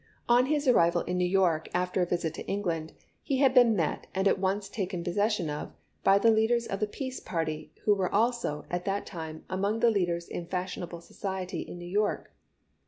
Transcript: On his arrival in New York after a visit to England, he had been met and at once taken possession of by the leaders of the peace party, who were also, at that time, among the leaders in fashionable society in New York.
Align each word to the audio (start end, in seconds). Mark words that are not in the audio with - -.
On 0.27 0.47
his 0.47 0.67
arrival 0.67 1.01
in 1.03 1.19
New 1.19 1.27
York 1.29 1.69
after 1.75 2.01
a 2.01 2.07
visit 2.07 2.33
to 2.33 2.47
England, 2.47 2.93
he 3.21 3.37
had 3.37 3.53
been 3.53 3.75
met 3.75 4.07
and 4.15 4.27
at 4.27 4.39
once 4.39 4.67
taken 4.67 5.03
possession 5.03 5.47
of 5.47 5.73
by 6.03 6.17
the 6.17 6.31
leaders 6.31 6.65
of 6.65 6.79
the 6.79 6.87
peace 6.87 7.19
party, 7.19 7.71
who 7.83 7.93
were 7.93 8.11
also, 8.11 8.65
at 8.71 8.85
that 8.85 9.05
time, 9.05 9.45
among 9.47 9.79
the 9.79 9.91
leaders 9.91 10.27
in 10.27 10.47
fashionable 10.47 11.01
society 11.01 11.59
in 11.61 11.77
New 11.77 11.85
York. 11.87 12.31